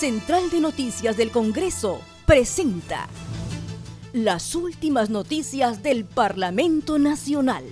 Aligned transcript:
Central 0.00 0.48
de 0.48 0.60
Noticias 0.60 1.14
del 1.18 1.30
Congreso 1.30 2.00
presenta 2.24 3.06
las 4.14 4.54
últimas 4.54 5.10
noticias 5.10 5.82
del 5.82 6.06
Parlamento 6.06 6.98
Nacional. 6.98 7.64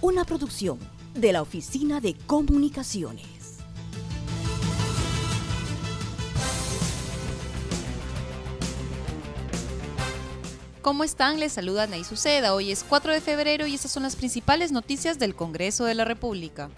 Una 0.00 0.24
producción 0.24 0.80
de 1.14 1.32
la 1.32 1.42
Oficina 1.42 2.00
de 2.00 2.16
Comunicaciones. 2.26 3.24
¿Cómo 10.82 11.04
están? 11.04 11.38
Les 11.38 11.52
saluda 11.52 11.86
Nay 11.86 12.02
Suceda. 12.02 12.52
Hoy 12.52 12.72
es 12.72 12.82
4 12.82 13.12
de 13.12 13.20
febrero 13.20 13.68
y 13.68 13.76
estas 13.76 13.92
son 13.92 14.02
las 14.02 14.16
principales 14.16 14.72
noticias 14.72 15.20
del 15.20 15.36
Congreso 15.36 15.84
de 15.84 15.94
la 15.94 16.04
República. 16.04 16.68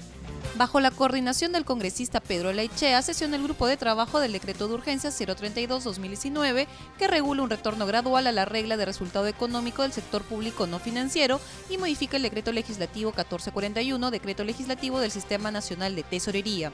Bajo 0.58 0.80
la 0.80 0.90
coordinación 0.90 1.52
del 1.52 1.64
congresista 1.64 2.18
Pedro 2.18 2.52
Laichea, 2.52 3.00
sesiona 3.00 3.36
el 3.36 3.44
grupo 3.44 3.68
de 3.68 3.76
trabajo 3.76 4.18
del 4.18 4.32
decreto 4.32 4.66
de 4.66 4.74
urgencia 4.74 5.10
032-2019 5.10 6.66
que 6.98 7.06
regula 7.06 7.44
un 7.44 7.50
retorno 7.50 7.86
gradual 7.86 8.26
a 8.26 8.32
la 8.32 8.44
regla 8.44 8.76
de 8.76 8.84
resultado 8.84 9.28
económico 9.28 9.82
del 9.82 9.92
sector 9.92 10.24
público 10.24 10.66
no 10.66 10.80
financiero 10.80 11.40
y 11.70 11.78
modifica 11.78 12.16
el 12.16 12.24
decreto 12.24 12.50
legislativo 12.50 13.10
1441, 13.10 14.10
decreto 14.10 14.42
legislativo 14.42 14.98
del 14.98 15.12
Sistema 15.12 15.52
Nacional 15.52 15.94
de 15.94 16.02
Tesorería. 16.02 16.72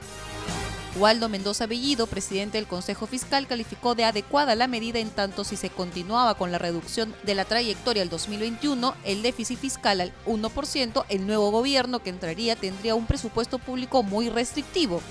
Waldo 0.97 1.27
Mendoza 1.27 1.67
Bellido, 1.67 2.07
presidente 2.07 2.57
del 2.57 2.67
Consejo 2.67 3.05
Fiscal, 3.05 3.47
calificó 3.47 3.95
de 3.95 4.05
adecuada 4.05 4.55
la 4.55 4.67
medida 4.67 4.99
en 4.99 5.09
tanto 5.09 5.43
si 5.43 5.57
se 5.57 5.69
continuaba 5.69 6.35
con 6.35 6.53
la 6.53 6.57
reducción 6.57 7.13
de 7.23 7.35
la 7.35 7.43
trayectoria 7.43 8.01
al 8.01 8.09
2021, 8.09 8.95
el 9.03 9.21
déficit 9.21 9.59
fiscal 9.59 9.99
al 9.99 10.13
1%, 10.25 11.05
el 11.09 11.27
nuevo 11.27 11.51
gobierno 11.51 11.99
que 11.99 12.09
entraría 12.09 12.55
tendría 12.55 12.95
un 12.95 13.07
presupuesto 13.07 13.59
público 13.59 14.03
muy 14.03 14.29
restrictivo. 14.29 15.01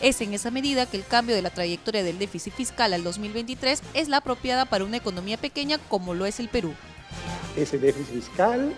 Es 0.00 0.20
en 0.20 0.32
esa 0.32 0.52
medida 0.52 0.86
que 0.86 0.96
el 0.96 1.04
cambio 1.04 1.34
de 1.34 1.42
la 1.42 1.50
trayectoria 1.50 2.04
del 2.04 2.18
déficit 2.18 2.52
fiscal 2.52 2.92
al 2.92 3.02
2023 3.02 3.82
es 3.94 4.08
la 4.08 4.18
apropiada 4.18 4.64
para 4.66 4.84
una 4.84 4.98
economía 4.98 5.38
pequeña 5.38 5.78
como 5.88 6.14
lo 6.14 6.26
es 6.26 6.38
el 6.38 6.48
Perú. 6.48 6.72
Ese 7.56 7.78
déficit 7.78 8.22
fiscal 8.22 8.72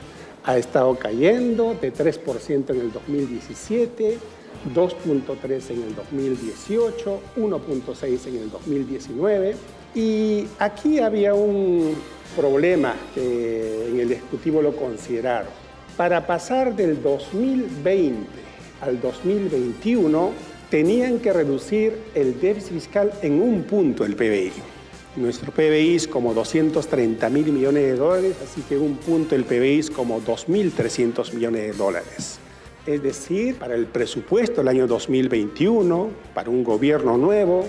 ha 0.44 0.56
estado 0.56 0.96
cayendo 0.98 1.74
de 1.74 1.92
3% 1.92 2.70
en 2.70 2.80
el 2.80 2.92
2017 2.92 4.18
2.3 4.74 5.70
en 5.70 5.82
el 5.82 5.94
2018, 5.94 7.20
1.6 7.36 8.26
en 8.26 8.36
el 8.36 8.50
2019. 8.50 9.56
Y 9.94 10.46
aquí 10.58 10.98
había 10.98 11.34
un 11.34 11.94
problema 12.36 12.94
que 13.14 13.88
en 13.88 14.00
el 14.00 14.12
Ejecutivo 14.12 14.62
lo 14.62 14.76
consideraron. 14.76 15.50
Para 15.96 16.26
pasar 16.26 16.76
del 16.76 17.02
2020 17.02 18.26
al 18.80 19.00
2021, 19.00 20.30
tenían 20.70 21.18
que 21.18 21.32
reducir 21.32 21.98
el 22.14 22.40
déficit 22.40 22.74
fiscal 22.74 23.12
en 23.22 23.42
un 23.42 23.64
punto 23.64 24.04
el 24.04 24.14
PBI. 24.14 24.52
Nuestro 25.16 25.50
PBI 25.50 25.96
es 25.96 26.06
como 26.06 26.34
230 26.34 27.28
mil 27.30 27.52
millones 27.52 27.82
de 27.82 27.96
dólares, 27.96 28.36
así 28.44 28.62
que 28.62 28.76
un 28.76 28.96
punto 28.96 29.34
el 29.34 29.44
PBI 29.44 29.78
es 29.80 29.90
como 29.90 30.20
2.300 30.20 31.32
millones 31.34 31.62
de 31.62 31.72
dólares. 31.72 32.38
Es 32.88 33.02
decir, 33.02 33.56
para 33.56 33.74
el 33.74 33.84
presupuesto 33.84 34.62
del 34.62 34.68
año 34.68 34.86
2021, 34.86 36.08
para 36.32 36.48
un 36.48 36.64
gobierno 36.64 37.18
nuevo, 37.18 37.66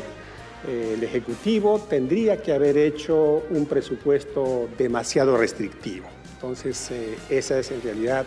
eh, 0.66 0.94
el 0.95 1.03
Ejecutivo 1.03 1.78
tendría 1.89 2.42
que 2.42 2.53
haber 2.53 2.78
hecho 2.78 3.44
un 3.50 3.66
presupuesto 3.66 4.70
demasiado 4.78 5.36
restrictivo. 5.36 6.08
Entonces, 6.36 6.89
eh, 6.92 7.17
esa 7.30 7.59
es 7.59 7.70
en 7.72 7.81
realidad 7.81 8.26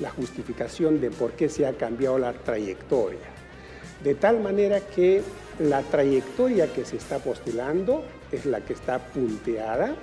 la 0.00 0.10
justificación 0.10 1.00
de 1.00 1.12
por 1.12 1.30
qué 1.34 1.48
se 1.48 1.64
ha 1.64 1.74
cambiado 1.74 2.18
la 2.18 2.32
trayectoria. 2.32 3.30
De 4.02 4.16
tal 4.16 4.40
manera 4.40 4.80
que 4.80 5.22
la 5.60 5.82
trayectoria 5.82 6.72
que 6.72 6.84
se 6.84 6.96
está 6.96 7.20
postulando 7.20 8.02
es 8.32 8.46
la 8.46 8.62
que 8.62 8.72
está 8.72 8.98
punteada, 8.98 9.94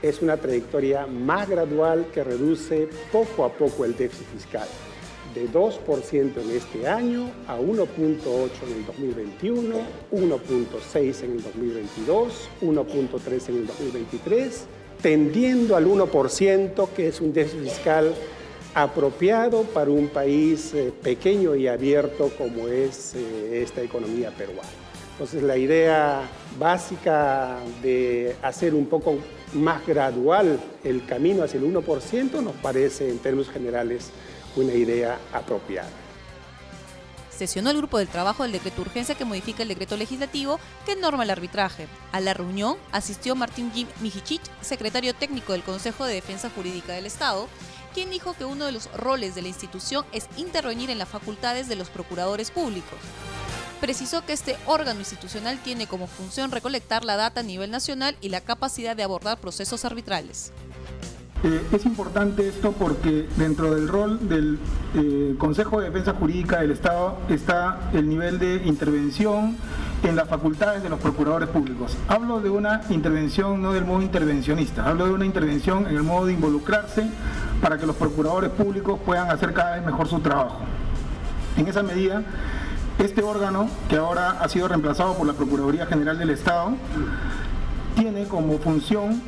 es 0.00 0.22
una 0.22 0.36
trayectoria 0.36 1.08
más 1.08 1.48
gradual 1.48 2.06
que 2.14 2.22
reduce 2.22 2.88
poco 3.10 3.44
a 3.44 3.52
poco 3.52 3.84
el 3.84 3.96
déficit 3.96 4.28
fiscal 4.28 4.68
de 5.34 5.48
2% 5.48 6.42
en 6.42 6.50
este 6.50 6.88
año 6.88 7.30
a 7.46 7.58
1.8 7.58 8.50
en 8.66 8.72
el 8.76 8.86
2021, 8.86 9.76
1.6 10.12 11.24
en 11.24 11.32
el 11.32 11.42
2022, 11.42 12.48
1.3 12.60 13.48
en 13.48 13.56
el 13.56 13.66
2023, 13.66 14.64
tendiendo 15.00 15.76
al 15.76 15.86
1%, 15.86 16.88
que 16.94 17.08
es 17.08 17.20
un 17.20 17.32
déficit 17.32 17.64
fiscal 17.64 18.14
apropiado 18.74 19.62
para 19.64 19.90
un 19.90 20.08
país 20.08 20.72
eh, 20.74 20.92
pequeño 21.02 21.54
y 21.54 21.66
abierto 21.68 22.30
como 22.38 22.68
es 22.68 23.14
eh, 23.14 23.62
esta 23.62 23.82
economía 23.82 24.30
peruana. 24.30 24.68
Entonces 25.12 25.42
la 25.42 25.58
idea 25.58 26.22
básica 26.58 27.58
de 27.82 28.34
hacer 28.42 28.74
un 28.74 28.86
poco 28.86 29.18
más 29.52 29.86
gradual 29.86 30.58
el 30.84 31.04
camino 31.04 31.42
hacia 31.42 31.60
el 31.60 31.66
1% 31.66 32.42
nos 32.42 32.54
parece 32.56 33.10
en 33.10 33.18
términos 33.18 33.50
generales 33.50 34.10
una 34.56 34.72
idea 34.72 35.18
apropiada. 35.32 35.90
Sesionó 37.30 37.70
el 37.70 37.78
grupo 37.78 37.98
del 37.98 38.08
trabajo 38.08 38.42
del 38.42 38.52
decreto 38.52 38.76
de 38.76 38.82
urgencia 38.82 39.14
que 39.14 39.24
modifica 39.24 39.62
el 39.62 39.68
decreto 39.68 39.96
legislativo 39.96 40.60
que 40.84 40.96
norma 40.96 41.24
el 41.24 41.30
arbitraje. 41.30 41.88
A 42.12 42.20
la 42.20 42.34
reunión 42.34 42.76
asistió 42.92 43.34
Martín 43.34 43.72
Jim 43.72 43.88
Mijichich, 44.00 44.42
secretario 44.60 45.14
técnico 45.14 45.52
del 45.52 45.62
Consejo 45.62 46.04
de 46.04 46.14
Defensa 46.14 46.50
Jurídica 46.54 46.92
del 46.92 47.06
Estado, 47.06 47.48
quien 47.94 48.10
dijo 48.10 48.34
que 48.34 48.44
uno 48.44 48.66
de 48.66 48.72
los 48.72 48.92
roles 48.92 49.34
de 49.34 49.42
la 49.42 49.48
institución 49.48 50.04
es 50.12 50.28
intervenir 50.36 50.90
en 50.90 50.98
las 50.98 51.08
facultades 51.08 51.68
de 51.68 51.76
los 51.76 51.88
procuradores 51.88 52.50
públicos. 52.50 52.98
Precisó 53.80 54.24
que 54.24 54.32
este 54.32 54.56
órgano 54.66 55.00
institucional 55.00 55.58
tiene 55.62 55.88
como 55.88 56.06
función 56.06 56.52
recolectar 56.52 57.04
la 57.04 57.16
data 57.16 57.40
a 57.40 57.42
nivel 57.42 57.70
nacional 57.70 58.16
y 58.20 58.28
la 58.28 58.40
capacidad 58.40 58.94
de 58.94 59.02
abordar 59.02 59.40
procesos 59.40 59.84
arbitrales. 59.84 60.52
Eh, 61.44 61.66
es 61.72 61.84
importante 61.86 62.46
esto 62.46 62.70
porque 62.70 63.26
dentro 63.36 63.74
del 63.74 63.88
rol 63.88 64.28
del 64.28 64.60
eh, 64.94 65.34
Consejo 65.38 65.80
de 65.80 65.86
Defensa 65.86 66.14
Jurídica 66.14 66.60
del 66.60 66.70
Estado 66.70 67.18
está 67.28 67.90
el 67.92 68.08
nivel 68.08 68.38
de 68.38 68.62
intervención 68.64 69.56
en 70.04 70.14
las 70.14 70.28
facultades 70.28 70.84
de 70.84 70.88
los 70.88 71.00
procuradores 71.00 71.48
públicos. 71.48 71.96
Hablo 72.06 72.40
de 72.40 72.48
una 72.48 72.82
intervención 72.90 73.60
no 73.60 73.72
del 73.72 73.84
modo 73.84 74.02
intervencionista, 74.02 74.88
hablo 74.88 75.06
de 75.06 75.14
una 75.14 75.26
intervención 75.26 75.88
en 75.88 75.96
el 75.96 76.04
modo 76.04 76.26
de 76.26 76.34
involucrarse 76.34 77.10
para 77.60 77.76
que 77.76 77.86
los 77.86 77.96
procuradores 77.96 78.50
públicos 78.50 79.00
puedan 79.04 79.28
hacer 79.28 79.52
cada 79.52 79.76
vez 79.76 79.84
mejor 79.84 80.06
su 80.06 80.20
trabajo. 80.20 80.58
En 81.56 81.66
esa 81.66 81.82
medida, 81.82 82.22
este 83.00 83.20
órgano, 83.20 83.68
que 83.88 83.96
ahora 83.96 84.38
ha 84.40 84.48
sido 84.48 84.68
reemplazado 84.68 85.14
por 85.14 85.26
la 85.26 85.32
Procuraduría 85.32 85.86
General 85.86 86.16
del 86.16 86.30
Estado, 86.30 86.74
tiene 87.96 88.26
como 88.26 88.58
función 88.58 89.20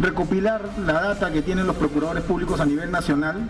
recopilar 0.00 0.62
la 0.86 0.94
data 0.94 1.32
que 1.32 1.42
tienen 1.42 1.66
los 1.66 1.76
procuradores 1.76 2.24
públicos 2.24 2.60
a 2.60 2.66
nivel 2.66 2.90
nacional. 2.90 3.48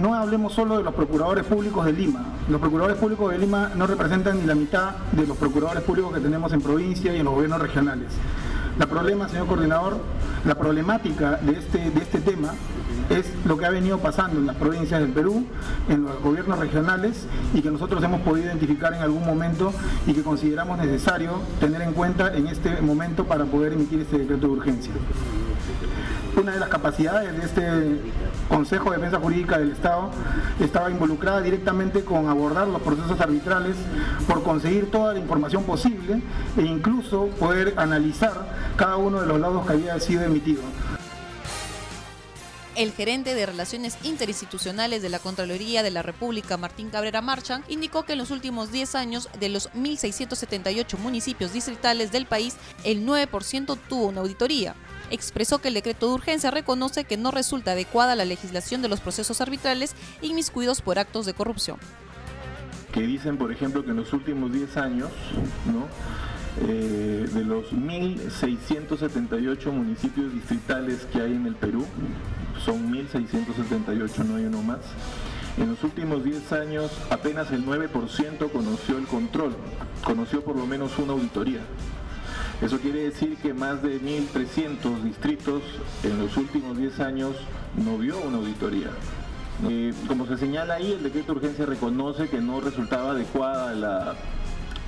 No 0.00 0.14
hablemos 0.14 0.54
solo 0.54 0.78
de 0.78 0.82
los 0.82 0.94
procuradores 0.94 1.44
públicos 1.44 1.84
de 1.84 1.92
Lima. 1.92 2.24
Los 2.48 2.60
procuradores 2.60 2.96
públicos 2.96 3.30
de 3.32 3.38
Lima 3.38 3.70
no 3.74 3.86
representan 3.86 4.38
ni 4.38 4.46
la 4.46 4.54
mitad 4.54 4.92
de 5.12 5.26
los 5.26 5.36
procuradores 5.36 5.82
públicos 5.82 6.14
que 6.14 6.20
tenemos 6.20 6.52
en 6.52 6.60
provincia 6.60 7.14
y 7.14 7.18
en 7.18 7.24
los 7.24 7.34
gobiernos 7.34 7.60
regionales. 7.60 8.08
La 8.80 8.86
problema, 8.86 9.28
señor 9.28 9.46
coordinador, 9.46 9.98
la 10.46 10.54
problemática 10.54 11.32
de 11.42 11.52
este, 11.52 11.90
de 11.90 12.00
este 12.00 12.18
tema 12.18 12.54
es 13.10 13.30
lo 13.44 13.58
que 13.58 13.66
ha 13.66 13.70
venido 13.70 13.98
pasando 13.98 14.40
en 14.40 14.46
las 14.46 14.56
provincias 14.56 15.02
del 15.02 15.10
Perú, 15.10 15.44
en 15.90 16.04
los 16.04 16.18
gobiernos 16.22 16.58
regionales 16.58 17.26
y 17.52 17.60
que 17.60 17.70
nosotros 17.70 18.02
hemos 18.02 18.22
podido 18.22 18.46
identificar 18.46 18.94
en 18.94 19.02
algún 19.02 19.26
momento 19.26 19.74
y 20.06 20.14
que 20.14 20.22
consideramos 20.22 20.78
necesario 20.78 21.42
tener 21.60 21.82
en 21.82 21.92
cuenta 21.92 22.34
en 22.34 22.46
este 22.46 22.80
momento 22.80 23.26
para 23.26 23.44
poder 23.44 23.74
emitir 23.74 24.00
este 24.00 24.16
decreto 24.16 24.46
de 24.46 24.52
urgencia. 24.54 24.92
Una 26.40 26.52
de 26.52 26.60
las 26.60 26.70
capacidades 26.70 27.36
de 27.36 27.44
este 27.44 28.00
Consejo 28.48 28.90
de 28.90 28.96
Defensa 28.96 29.18
Jurídica 29.20 29.58
del 29.58 29.72
Estado 29.72 30.10
estaba 30.58 30.90
involucrada 30.90 31.42
directamente 31.42 32.02
con 32.02 32.30
abordar 32.30 32.66
los 32.66 32.80
procesos 32.80 33.20
arbitrales 33.20 33.76
por 34.26 34.42
conseguir 34.42 34.90
toda 34.90 35.12
la 35.12 35.18
información 35.18 35.64
posible 35.64 36.22
e 36.56 36.62
incluso 36.62 37.26
poder 37.38 37.74
analizar 37.76 38.32
cada 38.76 38.96
uno 38.96 39.20
de 39.20 39.26
los 39.26 39.38
lados 39.38 39.66
que 39.66 39.74
había 39.74 40.00
sido 40.00 40.22
emitido. 40.22 40.62
El 42.74 42.92
gerente 42.92 43.34
de 43.34 43.44
Relaciones 43.44 43.98
Interinstitucionales 44.04 45.02
de 45.02 45.10
la 45.10 45.18
Contraloría 45.18 45.82
de 45.82 45.90
la 45.90 46.00
República, 46.00 46.56
Martín 46.56 46.88
Cabrera 46.88 47.20
Marchan, 47.20 47.62
indicó 47.68 48.04
que 48.04 48.12
en 48.12 48.18
los 48.18 48.30
últimos 48.30 48.72
10 48.72 48.94
años 48.94 49.28
de 49.38 49.50
los 49.50 49.70
1.678 49.72 50.96
municipios 50.96 51.52
distritales 51.52 52.12
del 52.12 52.24
país, 52.24 52.56
el 52.84 53.04
9% 53.04 53.78
tuvo 53.90 54.06
una 54.06 54.22
auditoría. 54.22 54.74
Expresó 55.10 55.58
que 55.58 55.68
el 55.68 55.74
decreto 55.74 56.08
de 56.08 56.14
urgencia 56.14 56.50
reconoce 56.50 57.04
que 57.04 57.16
no 57.16 57.30
resulta 57.30 57.72
adecuada 57.72 58.14
la 58.14 58.24
legislación 58.24 58.82
de 58.82 58.88
los 58.88 59.00
procesos 59.00 59.40
arbitrales 59.40 59.94
inmiscuidos 60.22 60.80
por 60.80 60.98
actos 60.98 61.26
de 61.26 61.34
corrupción. 61.34 61.78
Que 62.92 63.02
dicen, 63.02 63.36
por 63.36 63.52
ejemplo, 63.52 63.84
que 63.84 63.90
en 63.90 63.96
los 63.96 64.12
últimos 64.12 64.52
10 64.52 64.76
años, 64.76 65.10
eh, 66.66 67.28
de 67.32 67.44
los 67.44 67.72
1.678 67.72 69.72
municipios 69.72 70.32
distritales 70.32 71.06
que 71.12 71.20
hay 71.20 71.32
en 71.32 71.46
el 71.46 71.54
Perú, 71.54 71.86
son 72.64 72.92
1.678, 72.92 74.24
no 74.24 74.36
hay 74.36 74.44
uno 74.44 74.62
más. 74.62 74.80
En 75.58 75.70
los 75.70 75.82
últimos 75.82 76.24
10 76.24 76.52
años 76.52 76.90
apenas 77.10 77.50
el 77.50 77.66
9% 77.66 78.50
conoció 78.50 78.98
el 78.98 79.06
control, 79.06 79.54
conoció 80.04 80.42
por 80.42 80.56
lo 80.56 80.66
menos 80.66 80.96
una 80.98 81.12
auditoría. 81.12 81.60
Eso 82.60 82.78
quiere 82.78 83.04
decir 83.04 83.36
que 83.38 83.54
más 83.54 83.82
de 83.82 84.00
1.300 84.00 85.02
distritos 85.02 85.62
en 86.02 86.18
los 86.18 86.36
últimos 86.36 86.76
10 86.76 87.00
años 87.00 87.36
no 87.82 87.96
vio 87.96 88.18
una 88.18 88.36
auditoría. 88.36 88.90
Eh, 89.68 89.94
como 90.06 90.26
se 90.26 90.36
señala 90.36 90.74
ahí, 90.74 90.92
el 90.92 91.02
decreto 91.02 91.32
de 91.32 91.38
urgencia 91.38 91.64
reconoce 91.64 92.28
que 92.28 92.40
no 92.40 92.60
resultaba 92.60 93.12
adecuada 93.12 93.74
la, 93.74 94.14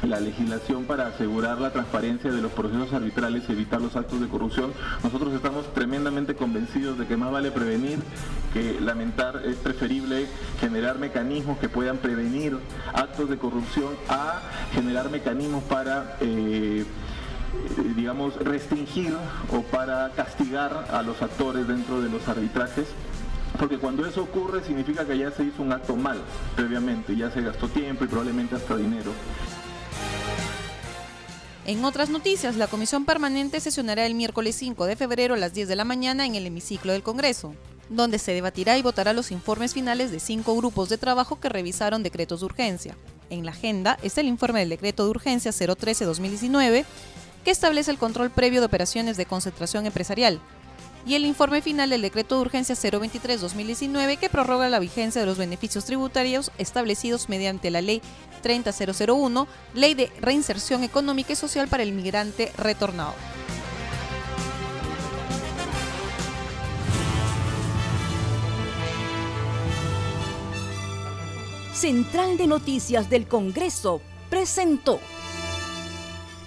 la 0.03 0.21
legislación 0.21 0.85
para 0.85 1.07
asegurar 1.07 1.61
la 1.61 1.71
transparencia 1.71 2.31
de 2.31 2.43
los 2.43 2.53
procesos 2.53 2.93
arbitrales 2.93 3.45
y 3.49 3.53
evitar 3.53 3.81
los 3.81 3.97
actos 3.97 4.21
de 4.21 4.29
corrupción. 4.29 4.73
Nosotros 5.03 5.33
estamos 5.33 5.73
tremendamente 5.73 6.35
convencidos 6.35 6.99
de 6.99 7.07
que 7.07 7.17
más 7.17 7.31
vale 7.31 7.51
prevenir 7.53 8.01
que 8.53 8.81
lamentar. 8.81 9.43
Es 9.47 9.57
preferible 9.57 10.27
generar 10.61 10.99
mecanismos 10.99 11.59
que 11.59 11.71
puedan 11.71 11.99
prevenir 11.99 12.59
actos 12.93 13.31
de 13.31 13.39
corrupción 13.39 13.95
a 14.11 14.41
generar 14.75 15.11
mecanismos 15.11 15.63
para... 15.65 16.19
Eh, 16.21 16.85
digamos, 17.97 18.37
restringir 18.37 19.17
o 19.51 19.63
para 19.63 20.11
castigar 20.11 20.87
a 20.91 21.03
los 21.03 21.21
actores 21.23 21.67
dentro 21.67 22.01
de 22.01 22.09
los 22.09 22.27
arbitrajes 22.29 22.89
porque 23.59 23.79
cuando 23.79 24.07
eso 24.07 24.23
ocurre 24.23 24.65
significa 24.65 25.07
que 25.07 25.19
ya 25.19 25.31
se 25.31 25.45
hizo 25.45 25.63
un 25.63 25.73
acto 25.73 25.95
mal 25.95 26.23
previamente, 26.57 27.15
ya 27.17 27.31
se 27.31 27.43
gastó 27.43 27.69
tiempo 27.69 28.05
y 28.05 28.09
probablemente 28.09 28.57
hasta 28.57 28.77
dinero. 28.77 29.13
En 31.65 31.85
otras 31.85 32.09
noticias, 32.09 32.57
la 32.57 32.67
Comisión 32.67 33.05
Permanente 33.05 33.61
sesionará 33.61 34.05
el 34.07 34.15
miércoles 34.15 34.57
5 34.57 34.85
de 34.87 34.97
febrero 34.97 35.35
a 35.35 35.37
las 35.39 35.55
10 35.55 35.69
de 35.69 35.77
la 35.77 35.85
mañana 35.85 36.27
en 36.27 36.35
el 36.35 36.47
hemiciclo 36.47 36.93
del 36.93 37.05
Congreso, 37.05 37.55
donde 37.89 38.19
se 38.19 38.33
debatirá 38.33 38.77
y 38.79 38.83
votará 38.83 39.13
los 39.13 39.31
informes 39.31 39.75
finales 39.75 40.11
de 40.11 40.19
cinco 40.19 40.57
grupos 40.57 40.89
de 40.89 40.99
trabajo 40.99 41.39
que 41.39 41.49
revisaron 41.49 42.03
decretos 42.03 42.41
de 42.41 42.47
urgencia. 42.47 42.97
En 43.31 43.45
la 43.45 43.53
agenda 43.53 43.97
está 44.03 44.23
el 44.23 44.27
informe 44.27 44.61
del 44.61 44.71
decreto 44.71 45.05
de 45.05 45.11
urgencia 45.11 45.53
013-2019, 45.53 46.85
que 47.45 47.51
establece 47.51 47.91
el 47.91 47.99
control 47.99 48.31
previo 48.31 48.61
de 48.61 48.67
operaciones 48.67 49.17
de 49.17 49.27
concentración 49.27 49.87
empresarial, 49.87 50.41
y 51.05 51.15
el 51.15 51.25
informe 51.25 51.63
final 51.63 51.91
del 51.91 52.03
decreto 52.03 52.37
de 52.37 52.43
urgencia 52.43 52.75
023-2019 52.77 54.19
que 54.19 54.29
prorroga 54.29 54.69
la 54.69 54.79
vigencia 54.79 55.21
de 55.21 55.27
los 55.27 55.39
beneficios 55.39 55.85
tributarios 55.85 56.53
establecidos 56.59 57.29
mediante 57.29 57.71
la 57.71 57.81
ley 57.81 58.01
30001, 58.43 59.47
Ley 59.75 59.95
de 59.95 60.13
Reinserción 60.21 60.85
Económica 60.85 61.33
y 61.33 61.37
Social 61.37 61.69
para 61.69 61.83
el 61.83 61.93
Migrante 61.93 62.53
Retornado. 62.57 63.15
Central 71.73 72.37
de 72.37 72.47
Noticias 72.47 73.11
del 73.11 73.27
Congreso 73.27 74.01
presentó 74.31 75.01